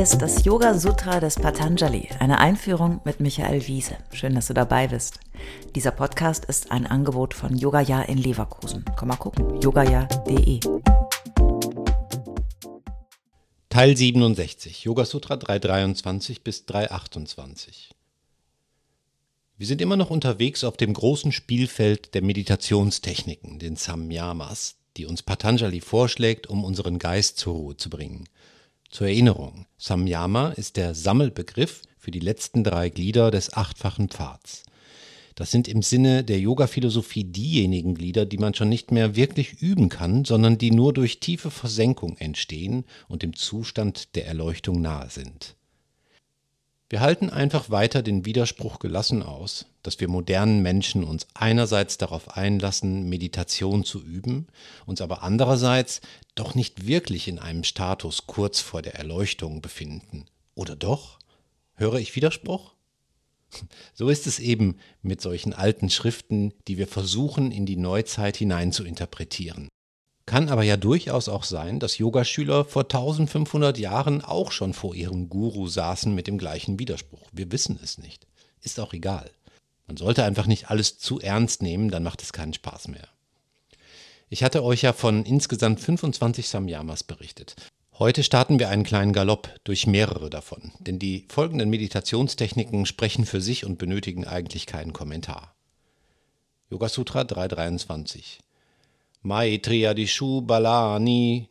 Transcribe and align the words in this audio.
Ist 0.00 0.22
das 0.22 0.46
Yoga 0.46 0.78
Sutra 0.78 1.20
des 1.20 1.34
Patanjali, 1.34 2.08
eine 2.20 2.38
Einführung 2.38 3.02
mit 3.04 3.20
Michael 3.20 3.66
Wiese. 3.66 3.98
Schön, 4.14 4.34
dass 4.34 4.46
du 4.46 4.54
dabei 4.54 4.88
bist. 4.88 5.20
Dieser 5.74 5.90
Podcast 5.90 6.46
ist 6.46 6.72
ein 6.72 6.86
Angebot 6.86 7.34
von 7.34 7.54
Yogaya 7.54 8.00
in 8.04 8.16
Leverkusen. 8.16 8.82
Komm 8.96 9.08
mal 9.08 9.16
gucken, 9.16 9.60
yogaya.de. 9.60 10.60
Teil 13.68 13.94
67, 13.94 14.84
Yoga 14.84 15.04
Sutra 15.04 15.36
323 15.36 16.42
bis 16.42 16.64
328. 16.64 17.90
Wir 19.58 19.66
sind 19.66 19.82
immer 19.82 19.98
noch 19.98 20.08
unterwegs 20.08 20.64
auf 20.64 20.78
dem 20.78 20.94
großen 20.94 21.30
Spielfeld 21.30 22.14
der 22.14 22.22
Meditationstechniken, 22.22 23.58
den 23.58 23.76
Samyamas, 23.76 24.76
die 24.96 25.04
uns 25.04 25.22
Patanjali 25.22 25.82
vorschlägt, 25.82 26.46
um 26.46 26.64
unseren 26.64 26.98
Geist 26.98 27.36
zur 27.36 27.52
Ruhe 27.52 27.76
zu 27.76 27.90
bringen. 27.90 28.24
Zur 28.90 29.06
Erinnerung, 29.06 29.66
Samyama 29.78 30.48
ist 30.48 30.76
der 30.76 30.96
Sammelbegriff 30.96 31.82
für 31.96 32.10
die 32.10 32.18
letzten 32.18 32.64
drei 32.64 32.88
Glieder 32.88 33.30
des 33.30 33.52
achtfachen 33.52 34.08
Pfads. 34.08 34.64
Das 35.36 35.52
sind 35.52 35.68
im 35.68 35.80
Sinne 35.80 36.24
der 36.24 36.40
Yoga-Philosophie 36.40 37.22
diejenigen 37.22 37.94
Glieder, 37.94 38.26
die 38.26 38.38
man 38.38 38.52
schon 38.52 38.68
nicht 38.68 38.90
mehr 38.90 39.14
wirklich 39.14 39.62
üben 39.62 39.90
kann, 39.90 40.24
sondern 40.24 40.58
die 40.58 40.72
nur 40.72 40.92
durch 40.92 41.20
tiefe 41.20 41.52
Versenkung 41.52 42.16
entstehen 42.18 42.84
und 43.06 43.22
im 43.22 43.36
Zustand 43.36 44.16
der 44.16 44.26
Erleuchtung 44.26 44.80
nahe 44.80 45.08
sind. 45.08 45.54
Wir 46.90 47.00
halten 47.00 47.30
einfach 47.30 47.70
weiter 47.70 48.02
den 48.02 48.24
Widerspruch 48.24 48.80
gelassen 48.80 49.22
aus, 49.22 49.66
dass 49.84 50.00
wir 50.00 50.08
modernen 50.08 50.60
Menschen 50.60 51.04
uns 51.04 51.28
einerseits 51.34 51.98
darauf 51.98 52.36
einlassen, 52.36 53.08
Meditation 53.08 53.84
zu 53.84 54.02
üben, 54.02 54.48
uns 54.86 55.00
aber 55.00 55.22
andererseits 55.22 56.00
doch 56.34 56.56
nicht 56.56 56.88
wirklich 56.88 57.28
in 57.28 57.38
einem 57.38 57.62
Status 57.62 58.26
kurz 58.26 58.58
vor 58.58 58.82
der 58.82 58.96
Erleuchtung 58.96 59.62
befinden. 59.62 60.26
Oder 60.56 60.74
doch? 60.74 61.20
Höre 61.76 61.94
ich 61.94 62.16
Widerspruch? 62.16 62.74
So 63.94 64.08
ist 64.08 64.26
es 64.26 64.38
eben 64.38 64.78
mit 65.02 65.20
solchen 65.20 65.52
alten 65.52 65.90
Schriften, 65.90 66.52
die 66.68 66.78
wir 66.78 66.86
versuchen 66.86 67.50
in 67.50 67.66
die 67.66 67.76
Neuzeit 67.76 68.36
hinein 68.36 68.72
zu 68.72 68.84
interpretieren. 68.84 69.68
Kann 70.30 70.48
aber 70.48 70.62
ja 70.62 70.76
durchaus 70.76 71.28
auch 71.28 71.42
sein, 71.42 71.80
dass 71.80 71.98
Yogaschüler 71.98 72.64
vor 72.64 72.84
1500 72.84 73.76
Jahren 73.78 74.22
auch 74.22 74.52
schon 74.52 74.74
vor 74.74 74.94
ihrem 74.94 75.28
Guru 75.28 75.66
saßen 75.66 76.14
mit 76.14 76.28
dem 76.28 76.38
gleichen 76.38 76.78
Widerspruch. 76.78 77.26
Wir 77.32 77.50
wissen 77.50 77.80
es 77.82 77.98
nicht. 77.98 78.28
Ist 78.60 78.78
auch 78.78 78.92
egal. 78.92 79.28
Man 79.88 79.96
sollte 79.96 80.22
einfach 80.22 80.46
nicht 80.46 80.70
alles 80.70 81.00
zu 81.00 81.18
ernst 81.18 81.62
nehmen, 81.62 81.90
dann 81.90 82.04
macht 82.04 82.22
es 82.22 82.32
keinen 82.32 82.54
Spaß 82.54 82.86
mehr. 82.86 83.08
Ich 84.28 84.44
hatte 84.44 84.62
euch 84.62 84.82
ja 84.82 84.92
von 84.92 85.24
insgesamt 85.24 85.80
25 85.80 86.48
Samyamas 86.48 87.02
berichtet. 87.02 87.56
Heute 87.98 88.22
starten 88.22 88.60
wir 88.60 88.68
einen 88.68 88.84
kleinen 88.84 89.12
Galopp 89.12 89.52
durch 89.64 89.88
mehrere 89.88 90.30
davon, 90.30 90.70
denn 90.78 91.00
die 91.00 91.26
folgenden 91.28 91.70
Meditationstechniken 91.70 92.86
sprechen 92.86 93.26
für 93.26 93.40
sich 93.40 93.64
und 93.64 93.78
benötigen 93.78 94.24
eigentlich 94.24 94.66
keinen 94.66 94.92
Kommentar. 94.92 95.56
Yoga 96.70 96.88
Sutra 96.88 97.24
323 97.24 98.38
Maitriyadishu 99.22 100.42
Balani 100.42 101.48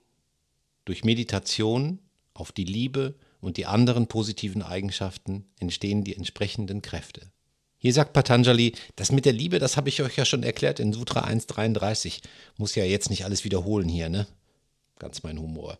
durch 0.86 1.04
Meditation 1.04 2.00
auf 2.34 2.52
die 2.52 2.64
Liebe 2.64 3.16
und 3.42 3.58
die 3.58 3.66
anderen 3.66 4.08
positiven 4.08 4.64
Eigenschaften 4.64 5.46
entstehen 5.60 6.04
die 6.04 6.16
entsprechenden 6.16 6.82
Kräfte. 6.82 7.32
Hier 7.78 7.94
sagt 7.94 8.12
Patanjali, 8.12 8.76
das 8.96 9.12
mit 9.12 9.26
der 9.26 9.34
Liebe, 9.34 9.60
das 9.60 9.78
habe 9.78 9.88
ich 9.88 10.02
euch 10.02 10.18
ja 10.18 10.26
schon 10.26 10.44
erklärt 10.44 10.80
in 10.80 10.92
Sutra 10.92 11.24
1.33. 11.26 12.22
Muss 12.58 12.76
ja 12.76 12.84
jetzt 12.84 13.10
nicht 13.10 13.24
alles 13.24 13.46
wiederholen 13.46 13.88
hier, 13.88 14.10
ne? 14.10 14.28
Ganz 14.98 15.24
mein 15.24 15.40
Humor. 15.40 15.78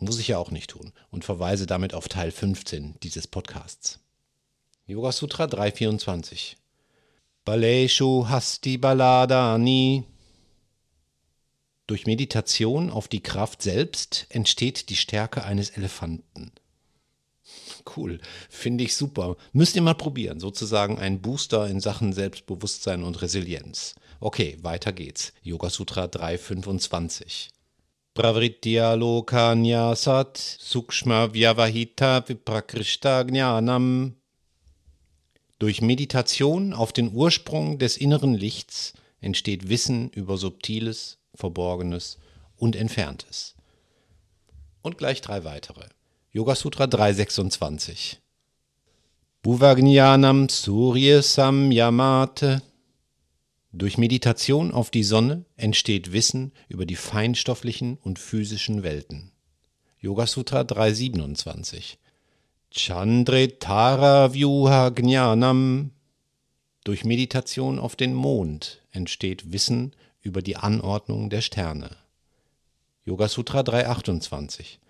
Muss 0.00 0.18
ich 0.18 0.28
ja 0.28 0.38
auch 0.38 0.50
nicht 0.50 0.70
tun 0.70 0.92
und 1.10 1.24
verweise 1.24 1.66
damit 1.66 1.94
auf 1.94 2.08
Teil 2.08 2.32
15 2.32 2.96
dieses 3.02 3.28
Podcasts. 3.28 4.00
Yoga 4.86 5.12
Sutra 5.12 5.44
3.24 5.44 6.56
Baleshu 7.44 8.28
Hasti 8.28 8.76
Baladani 8.76 10.04
durch 11.86 12.06
Meditation 12.06 12.90
auf 12.90 13.08
die 13.08 13.22
Kraft 13.22 13.62
selbst 13.62 14.26
entsteht 14.28 14.88
die 14.88 14.96
Stärke 14.96 15.44
eines 15.44 15.70
Elefanten. 15.70 16.52
Cool, 17.96 18.20
finde 18.50 18.82
ich 18.84 18.96
super. 18.96 19.36
Müsst 19.52 19.76
ihr 19.76 19.82
mal 19.82 19.94
probieren, 19.94 20.40
sozusagen 20.40 20.98
ein 20.98 21.20
Booster 21.20 21.68
in 21.68 21.80
Sachen 21.80 22.12
Selbstbewusstsein 22.12 23.04
und 23.04 23.22
Resilienz. 23.22 23.94
Okay, 24.18 24.56
weiter 24.62 24.92
geht's. 24.92 25.32
Yoga 25.42 25.70
Sutra 25.70 26.08
325. 26.08 27.50
Pravritya 28.14 28.94
lokanya 28.94 29.94
sat 29.94 30.38
sukshma 30.38 31.34
vyavahita 31.34 32.26
viprakrishta 32.26 33.20
jnanam. 33.22 34.16
Durch 35.58 35.82
Meditation 35.82 36.72
auf 36.72 36.92
den 36.92 37.12
Ursprung 37.12 37.78
des 37.78 37.96
inneren 37.96 38.34
Lichts 38.34 38.94
entsteht 39.20 39.68
Wissen 39.68 40.08
über 40.10 40.38
Subtiles 40.38 41.18
Verborgenes 41.36 42.18
und 42.56 42.74
Entferntes. 42.76 43.54
Und 44.82 44.98
gleich 44.98 45.20
drei 45.20 45.44
weitere. 45.44 45.84
Yoga 46.32 46.54
Sutra 46.54 46.86
326. 46.86 48.20
Bhuvagnianam 49.42 50.48
Surya 50.48 51.22
Samyamate. 51.22 52.62
Durch 53.72 53.98
Meditation 53.98 54.72
auf 54.72 54.90
die 54.90 55.04
Sonne 55.04 55.44
entsteht 55.56 56.12
Wissen 56.12 56.52
über 56.68 56.86
die 56.86 56.96
feinstofflichen 56.96 57.98
und 58.02 58.18
physischen 58.18 58.82
Welten. 58.82 59.32
Yoga 59.98 60.26
Sutra 60.26 60.64
327. 60.64 61.98
Chandretara 62.70 64.32
Vyuha 64.32 64.88
Jnanam. 64.88 65.90
Durch 66.84 67.04
Meditation 67.04 67.78
auf 67.78 67.96
den 67.96 68.14
Mond 68.14 68.82
entsteht 68.92 69.52
Wissen 69.52 69.94
über 70.26 70.42
die 70.42 70.56
Anordnung 70.56 71.30
der 71.30 71.40
Sterne. 71.40 71.90
Yoga 73.04 73.28
Sutra 73.28 73.62
328. 73.62 74.80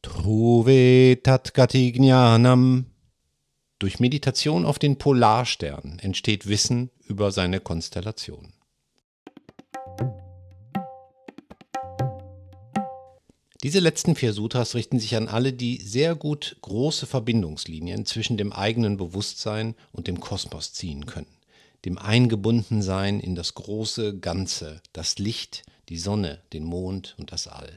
Truve 0.00 1.18
Tatgati 1.22 1.90
Jnanam. 1.90 2.86
Durch 3.78 4.00
Meditation 4.00 4.64
auf 4.64 4.78
den 4.78 4.96
Polarstern 4.96 5.98
entsteht 6.00 6.48
Wissen 6.48 6.90
über 7.06 7.30
seine 7.30 7.60
Konstellation. 7.60 8.52
Diese 13.62 13.80
letzten 13.80 14.14
vier 14.14 14.32
Sutras 14.32 14.74
richten 14.74 14.98
sich 14.98 15.16
an 15.16 15.28
alle, 15.28 15.52
die 15.52 15.78
sehr 15.78 16.14
gut 16.14 16.56
große 16.62 17.06
Verbindungslinien 17.06 18.06
zwischen 18.06 18.36
dem 18.36 18.52
eigenen 18.52 18.96
Bewusstsein 18.96 19.74
und 19.92 20.06
dem 20.06 20.20
Kosmos 20.20 20.72
ziehen 20.72 21.06
können 21.06 21.37
dem 21.84 21.98
Eingebundensein 21.98 23.20
in 23.20 23.34
das 23.34 23.54
große 23.54 24.18
Ganze, 24.18 24.82
das 24.92 25.18
Licht, 25.18 25.64
die 25.88 25.98
Sonne, 25.98 26.40
den 26.52 26.64
Mond 26.64 27.14
und 27.18 27.32
das 27.32 27.46
All. 27.46 27.76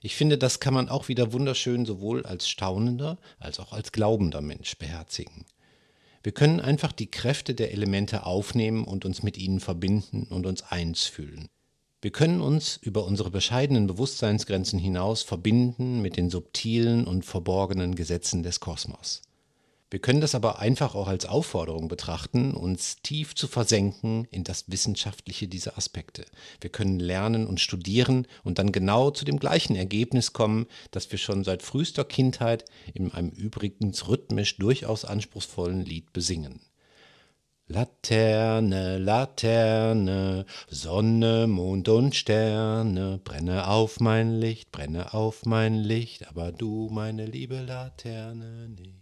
Ich 0.00 0.16
finde, 0.16 0.38
das 0.38 0.58
kann 0.58 0.74
man 0.74 0.88
auch 0.88 1.08
wieder 1.08 1.32
wunderschön 1.32 1.86
sowohl 1.86 2.26
als 2.26 2.48
staunender 2.48 3.18
als 3.38 3.60
auch 3.60 3.72
als 3.72 3.92
glaubender 3.92 4.40
Mensch 4.40 4.76
beherzigen. 4.76 5.46
Wir 6.24 6.32
können 6.32 6.60
einfach 6.60 6.92
die 6.92 7.10
Kräfte 7.10 7.54
der 7.54 7.72
Elemente 7.72 8.26
aufnehmen 8.26 8.84
und 8.84 9.04
uns 9.04 9.22
mit 9.22 9.38
ihnen 9.38 9.60
verbinden 9.60 10.24
und 10.24 10.46
uns 10.46 10.62
eins 10.62 11.04
fühlen. 11.04 11.48
Wir 12.00 12.10
können 12.10 12.40
uns 12.40 12.78
über 12.78 13.04
unsere 13.04 13.30
bescheidenen 13.30 13.86
Bewusstseinsgrenzen 13.86 14.78
hinaus 14.78 15.22
verbinden 15.22 16.02
mit 16.02 16.16
den 16.16 16.30
subtilen 16.30 17.06
und 17.06 17.24
verborgenen 17.24 17.94
Gesetzen 17.94 18.42
des 18.42 18.58
Kosmos. 18.58 19.22
Wir 19.92 19.98
können 19.98 20.22
das 20.22 20.34
aber 20.34 20.58
einfach 20.58 20.94
auch 20.94 21.06
als 21.06 21.26
Aufforderung 21.26 21.88
betrachten, 21.88 22.54
uns 22.54 23.02
tief 23.02 23.34
zu 23.34 23.46
versenken 23.46 24.26
in 24.30 24.42
das 24.42 24.64
Wissenschaftliche 24.70 25.48
dieser 25.48 25.76
Aspekte. 25.76 26.24
Wir 26.62 26.70
können 26.70 26.98
lernen 26.98 27.46
und 27.46 27.60
studieren 27.60 28.26
und 28.42 28.58
dann 28.58 28.72
genau 28.72 29.10
zu 29.10 29.26
dem 29.26 29.38
gleichen 29.38 29.76
Ergebnis 29.76 30.32
kommen, 30.32 30.64
das 30.92 31.12
wir 31.12 31.18
schon 31.18 31.44
seit 31.44 31.62
frühester 31.62 32.06
Kindheit 32.06 32.64
in 32.94 33.12
einem 33.12 33.28
übrigens 33.28 34.08
rhythmisch 34.08 34.56
durchaus 34.56 35.04
anspruchsvollen 35.04 35.84
Lied 35.84 36.14
besingen. 36.14 36.60
Laterne, 37.66 38.96
Laterne, 38.96 40.46
Sonne, 40.70 41.46
Mond 41.46 41.90
und 41.90 42.16
Sterne, 42.16 43.20
brenne 43.22 43.68
auf 43.68 44.00
mein 44.00 44.40
Licht, 44.40 44.72
brenne 44.72 45.12
auf 45.12 45.44
mein 45.44 45.74
Licht, 45.74 46.28
aber 46.28 46.50
du, 46.50 46.88
meine 46.90 47.26
liebe 47.26 47.60
Laterne, 47.60 48.70
nicht. 48.70 49.01